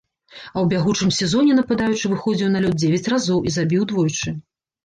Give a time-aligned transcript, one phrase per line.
[0.35, 4.29] А ў бягучым сезоне нападаючы выходзіў на лёд дзевяць разоў і забіў двойчы.